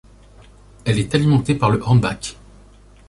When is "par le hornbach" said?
1.53-2.35